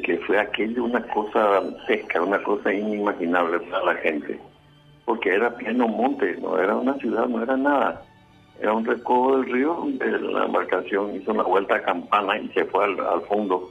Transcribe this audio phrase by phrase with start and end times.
[0.00, 4.38] que, fue aquello una cosa pesca, una cosa inimaginable para la gente,
[5.04, 8.02] porque era pleno monte, no era una ciudad, no era nada.
[8.60, 12.64] Era un recodo del río donde la embarcación hizo una vuelta a campana y se
[12.66, 13.70] fue al, fondo.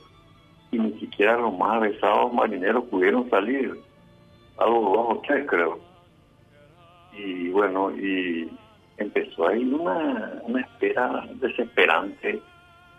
[0.71, 3.73] Y ni siquiera los más avesados marineros pudieron salir.
[4.57, 5.79] Algo bajo tres, creo.
[7.13, 8.49] Y bueno, y
[8.97, 12.41] empezó ahí una, una espera desesperante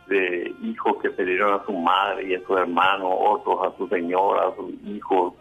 [0.07, 4.48] de hijos que perdieron a su madre y a su hermano, otros a su señora,
[4.48, 5.34] a sus hijos.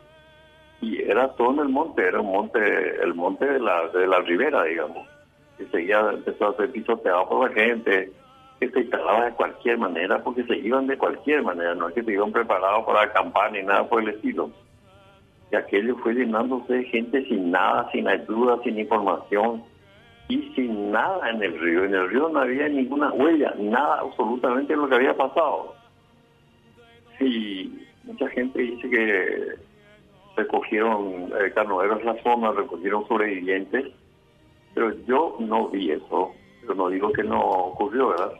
[0.82, 2.60] Y era todo en el monte, era un monte,
[3.04, 5.08] el monte de la, de la ribera, digamos.
[5.58, 8.12] Que seguía, empezó a ser pisoteado por la gente,
[8.60, 12.04] que se instalaba de cualquier manera, porque se iban de cualquier manera, no es que
[12.04, 14.50] se iban preparados para acampar ni nada por el estilo.
[15.52, 19.64] Y aquello fue llenándose de gente sin nada, sin ayuda, sin información
[20.32, 21.84] y sin nada en el río.
[21.84, 25.76] En el río no había ninguna huella, nada absolutamente lo que había pasado.
[27.20, 29.56] Y mucha gente dice que
[30.38, 33.88] recogieron eh, la zona, recogieron sobrevivientes,
[34.74, 36.32] pero yo no vi eso.
[36.66, 38.32] Yo no digo que no ocurrió, ¿verdad?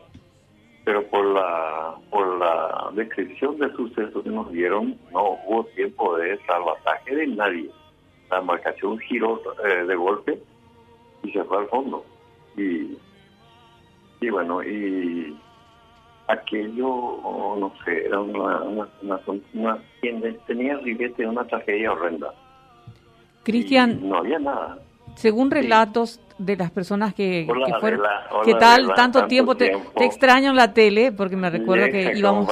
[0.84, 6.38] Pero por la por la descripción del suceso que nos dieron, no hubo tiempo de
[6.46, 7.70] salvataje de nadie.
[8.30, 10.40] La embarcación giró eh, de golpe
[11.22, 12.04] y se fue al fondo.
[12.56, 12.96] Y,
[14.20, 15.36] y bueno, y
[16.28, 16.86] aquello,
[17.58, 18.88] no sé, era una, una,
[19.52, 19.78] una,
[20.46, 22.32] tenía ribete una tragedia horrenda.
[23.42, 24.78] Cristian, no había nada.
[25.16, 27.46] Según relatos de las personas que,
[27.80, 28.00] fueron,
[28.44, 28.94] ¿qué tal?
[28.94, 32.50] Tanto, tiempo, te, te, extraño en la tele porque me recuerdo que íbamos,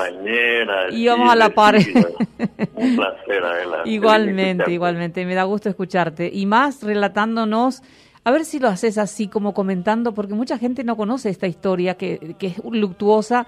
[0.92, 1.76] íbamos a la par.
[2.74, 3.42] Un placer,
[3.86, 6.30] Igualmente, igualmente, me da gusto escucharte.
[6.32, 7.82] Y más relatándonos
[8.30, 11.96] a ver si lo haces así como comentando, porque mucha gente no conoce esta historia
[11.96, 13.46] que, que es luctuosa,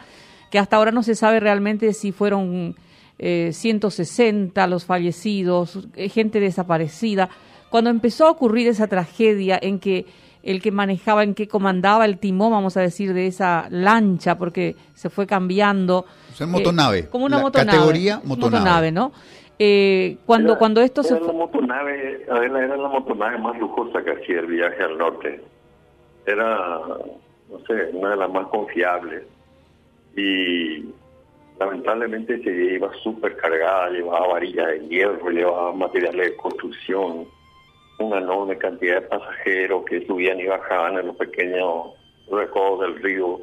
[0.51, 2.77] que hasta ahora no se sabe realmente si fueron
[3.19, 7.31] eh, 160 los fallecidos, eh, gente desaparecida.
[7.71, 10.07] Cuando empezó a ocurrir esa tragedia en que
[10.43, 14.75] el que manejaba, en que comandaba el timón, vamos a decir, de esa lancha, porque
[14.95, 16.05] se fue cambiando.
[16.33, 17.09] O sea, motonave.
[17.09, 17.79] como una motonave.
[17.79, 18.59] Categoría motonave.
[18.59, 19.13] motonave ¿no?
[19.65, 21.21] Eh, cuando, cuando esto se...
[21.21, 25.41] La motonave, era la motonave más lujosa que hacía el viaje al norte.
[26.27, 26.81] Era,
[27.49, 29.23] no sé, una de las más confiables.
[30.17, 30.87] Y
[31.61, 37.29] lamentablemente se iba súper cargada, llevaba varillas de hierro, llevaba materiales de construcción,
[38.01, 41.91] una enorme cantidad de pasajeros que subían y bajaban en los pequeños
[42.33, 43.39] recodos del río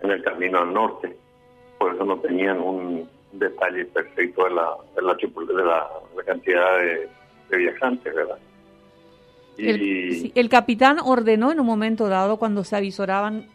[0.00, 1.16] en el camino al norte.
[1.78, 7.56] Por eso no tenían un detalle perfecto de la, de la, de la, cantidad de,
[7.56, 8.38] viajantes, ¿verdad?
[9.58, 13.46] Y, el, capitán ordenó en un momento dado, cuando se avisoraban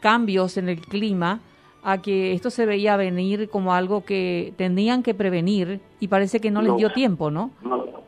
[0.00, 1.40] cambios en el clima,
[1.82, 6.50] a que esto se veía venir como algo que tenían que prevenir y parece que
[6.50, 7.50] no les dio tiempo, ¿no?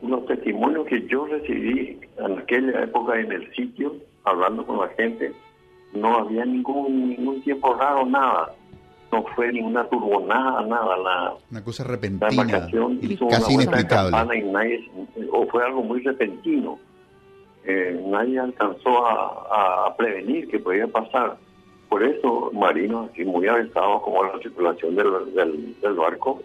[0.01, 5.31] Los testimonios que yo recibí en aquella época en el sitio, hablando con la gente,
[5.93, 8.53] no había ningún, ningún tiempo raro, nada
[9.11, 10.97] no fue ninguna turbonada, nada.
[10.97, 12.67] La, una cosa repentina,
[13.01, 14.17] y casi inexplicable.
[15.31, 16.79] o fue algo muy repentino.
[17.65, 21.37] Eh, nadie alcanzó a, prevenir que podía pasar.
[21.89, 25.33] Por eso, marinos así muy avanzados como la tripulación del,
[25.81, 26.41] del, barco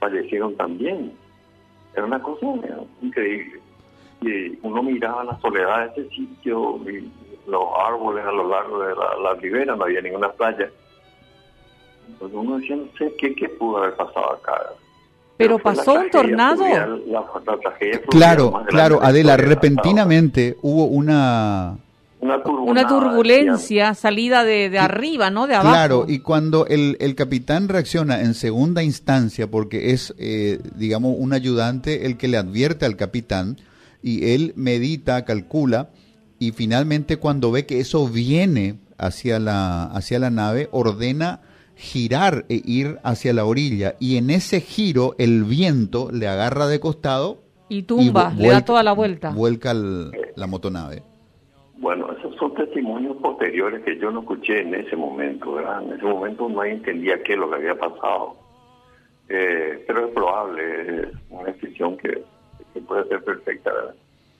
[0.00, 1.12] fallecieron también.
[1.94, 2.46] Era una cosa
[3.02, 3.60] increíble.
[4.22, 7.10] Y uno miraba la soledad de ese sitio, y
[7.46, 10.70] los árboles a lo largo de la, la ribera, no había ninguna playa
[12.18, 14.52] pues uno decía, no sé qué, qué pudo haber pasado acá.
[15.36, 16.64] Pero, pasó un tornado.
[18.08, 21.78] claro, claro, Adela, repentinamente hubo una...
[22.18, 25.46] Una, turbulencia salida de, de arriba, ¿no?
[25.46, 25.70] De abajo.
[25.70, 31.34] Claro, y cuando el, el capitán reacciona en segunda instancia, porque es, eh, digamos, un
[31.34, 33.58] ayudante el que le advierte al capitán,
[34.02, 35.90] y él medita, calcula,
[36.38, 41.40] y finalmente cuando ve que eso viene hacia la, hacia la nave, ordena
[41.76, 46.80] girar e ir hacia la orilla y en ese giro el viento le agarra de
[46.80, 49.30] costado y tumba, le da toda la vuelta.
[49.30, 51.02] Vuelca la motonave.
[51.78, 55.82] Bueno, esos son testimonios posteriores que yo no escuché en ese momento, ¿verdad?
[55.82, 58.36] En ese momento no entendía qué es lo que había pasado.
[59.28, 62.22] Eh, pero es probable, es una decisión que,
[62.86, 63.94] puede ser perfecta, ¿verdad?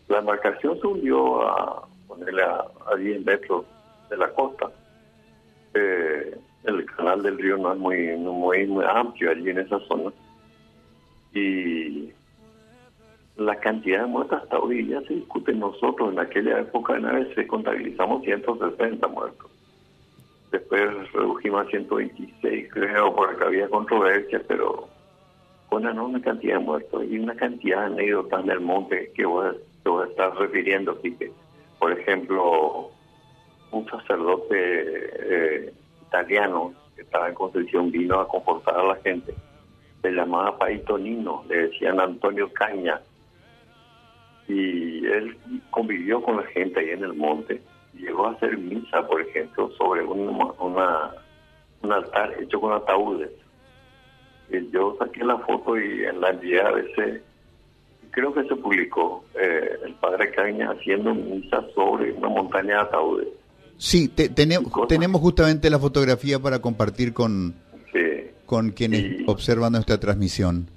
[0.09, 3.65] La embarcación se hundió a ponerle a, a 10 metros
[4.09, 4.71] de la costa.
[5.75, 10.13] Eh, el canal del río no es muy, muy, muy amplio allí en esa zona.
[11.33, 12.11] Y
[13.37, 16.13] la cantidad de muertos hasta hoy ya se discute nosotros.
[16.13, 19.51] En aquella época naves se contabilizamos 160 muertos.
[20.51, 24.89] Después redujimos a 126, creo, porque había controversia, pero
[25.69, 29.57] fue una cantidad de muertos y una cantidad de anécdotas en el monte que vos,
[29.83, 31.31] te vos estás refiriendo, Pique.
[31.79, 32.91] Por ejemplo,
[33.73, 35.75] un sacerdote eh,
[36.09, 39.35] italiano que estaba en Concepción vino a confortar a la gente.
[40.03, 43.01] Se llamaba Paito Nino, le decían Antonio Caña.
[44.49, 45.37] Y él
[45.71, 47.61] convivió con la gente ahí en el monte.
[47.95, 51.11] Llegó a hacer misa, por ejemplo, sobre una,
[51.83, 53.31] un altar hecho con ataúdes.
[54.51, 57.23] Y yo saqué la foto y en la envié a veces
[58.17, 63.29] creo que se publicó eh, el padre Caña haciendo misa sobre una montaña de ataúdes.
[63.79, 67.55] Sí, tenemos, tenemos justamente la fotografía para compartir con,
[68.47, 70.69] con quienes observan nuestra transmisión.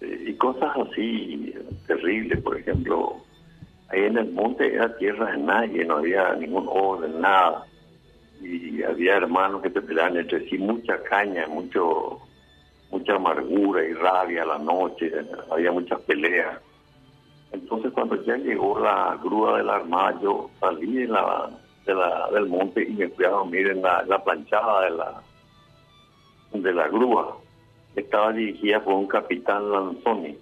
[0.00, 1.54] y cosas así
[1.86, 3.16] terribles, por ejemplo,
[3.88, 7.64] ahí en el monte era tierra de nadie, no había ningún orden, nada.
[8.40, 12.20] Y había hermanos que te peleaban entre sí, mucha caña, mucho
[12.90, 15.12] mucha amargura y rabia a la noche,
[15.50, 16.58] había muchas peleas.
[17.52, 21.50] Entonces cuando ya llegó la grúa de la armada, yo salí de la
[21.88, 25.22] de la, del monte y me fui a dormir en la, planchada de la,
[26.52, 27.38] de la grúa.
[27.96, 30.36] Estaba dirigida por un capitán Lanzoni.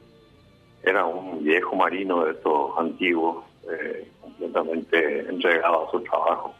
[0.82, 6.54] Era un viejo marino de estos antiguos, eh, completamente entregado a su trabajo.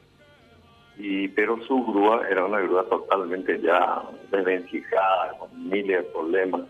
[0.99, 6.63] Y, pero su grúa era una grúa totalmente ya desvencijada, con miles de problemas.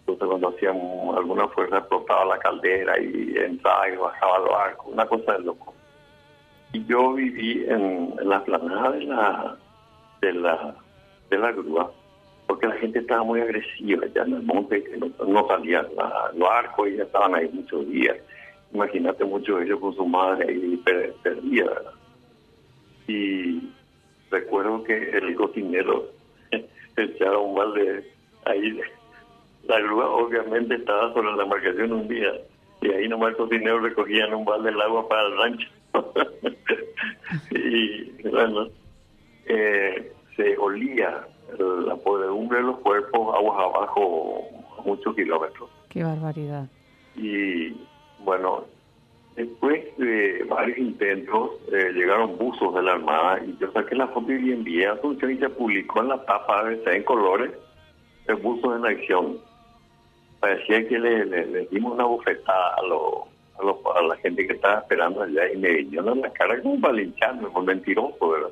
[0.00, 0.78] Entonces cuando hacían
[1.16, 5.75] alguna fuerza explotaba la caldera y entraba y bajaba los arcos, una cosa de loco.
[6.72, 9.56] Yo viví en, la planada de la,
[10.20, 10.74] de la
[11.30, 11.90] de la grúa,
[12.46, 15.86] porque la gente estaba muy agresiva ya en el monte, que no, salían
[16.34, 18.16] los arcos ya estaban ahí muchos días.
[18.72, 20.82] Imagínate muchos de ellos con su madre ahí
[21.22, 21.92] perdida, ¿verdad?
[23.08, 23.62] Y
[24.30, 26.06] recuerdo que el cocinero
[26.96, 28.10] echaba un balde
[28.44, 28.80] ahí.
[29.68, 32.32] La grúa obviamente estaba sobre la embarcación un día
[32.80, 35.68] y ahí nomás el cocinero recogían un balde del agua para el rancho.
[37.50, 38.68] y bueno,
[39.46, 41.26] eh, se olía
[41.58, 44.42] la podredumbre de los cuerpos aguas abajo
[44.84, 45.70] muchos kilómetros.
[45.88, 46.68] Qué barbaridad.
[47.16, 47.74] Y
[48.20, 48.64] bueno,
[49.34, 54.32] después de varios intentos eh, llegaron buzos de la Armada y yo saqué la foto
[54.32, 57.52] y le envié a Asunción y se publicó en la tapa ABC en colores
[58.26, 59.38] de buzos en acción.
[60.40, 65.22] Parecía que le, le dimos una bofetada a los a, la gente que estaba esperando
[65.22, 68.50] allá y me vinieron a la cara como para lincharme por mentiroso, ¿verdad?